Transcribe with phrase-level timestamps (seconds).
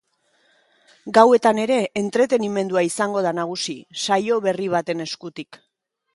[1.17, 3.77] Gauetan ere entretenimendua izango da nagusi,
[4.07, 5.63] saio berri baten eskutik.